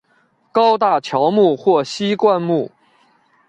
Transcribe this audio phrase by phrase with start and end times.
[0.51, 2.71] 高大乔木或稀灌木。